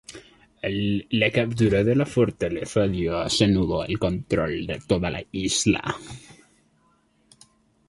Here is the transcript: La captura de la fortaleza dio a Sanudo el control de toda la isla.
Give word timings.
La 1.23 1.27
captura 1.35 1.81
de 1.89 1.95
la 1.97 2.07
fortaleza 2.13 2.87
dio 2.95 3.19
a 3.19 3.29
Sanudo 3.35 3.83
el 3.85 3.99
control 3.99 4.65
de 4.65 4.79
toda 4.87 5.11
la 5.11 5.23
isla. 5.31 5.95